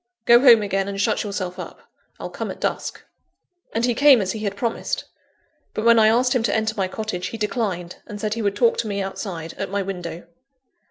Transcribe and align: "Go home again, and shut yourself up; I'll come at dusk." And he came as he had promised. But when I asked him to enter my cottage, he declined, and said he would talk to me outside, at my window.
"Go 0.25 0.39
home 0.39 0.63
again, 0.63 0.87
and 0.87 0.99
shut 0.99 1.23
yourself 1.23 1.59
up; 1.59 1.81
I'll 2.19 2.31
come 2.31 2.49
at 2.49 2.59
dusk." 2.59 3.03
And 3.71 3.85
he 3.85 3.93
came 3.93 4.19
as 4.19 4.31
he 4.31 4.39
had 4.39 4.55
promised. 4.55 5.05
But 5.75 5.85
when 5.85 5.99
I 5.99 6.07
asked 6.07 6.33
him 6.33 6.41
to 6.41 6.55
enter 6.55 6.73
my 6.75 6.87
cottage, 6.87 7.27
he 7.27 7.37
declined, 7.37 7.97
and 8.07 8.19
said 8.19 8.33
he 8.33 8.41
would 8.41 8.55
talk 8.55 8.77
to 8.79 8.87
me 8.87 8.99
outside, 8.99 9.53
at 9.59 9.69
my 9.69 9.83
window. 9.83 10.25